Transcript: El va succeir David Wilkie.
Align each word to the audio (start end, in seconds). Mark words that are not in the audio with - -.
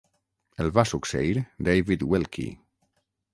El 0.63 0.71
va 0.77 0.85
succeir 0.91 1.35
David 1.69 2.07
Wilkie. 2.15 2.57